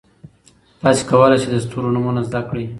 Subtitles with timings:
[0.81, 2.65] تاسي کولای شئ د ستورو نومونه زده کړئ.